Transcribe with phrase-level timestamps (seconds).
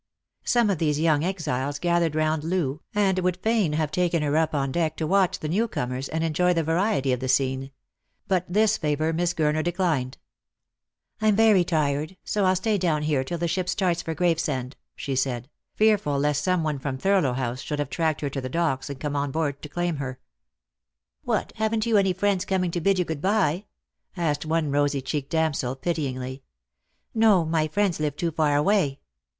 [0.45, 4.55] Some of these young exiles gathered round Loo, and would fain have taken her up
[4.55, 7.69] on deck to watch the new comers, and enjoy the variety of the scene;
[8.27, 10.17] but this favour Miss Gurner declined."
[11.21, 15.15] I'm very tired, so I'll stay down here till the ship starts for Gravesend," she
[15.15, 18.89] said; fearful lest some one from Thurlow House should have tracked her to the Docks,
[18.89, 20.19] and come on board to claim her."
[21.25, 21.53] What!
[21.57, 23.65] haven't you any friends coming to bid you good bye?"
[24.17, 26.41] asked one rosy cheeked damsel pityingly.
[27.13, 28.99] "No, my friends live too far away."